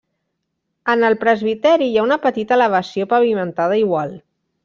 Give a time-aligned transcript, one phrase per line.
[0.93, 4.17] En el presbiteri hi ha una petita elevació pavimentada igual.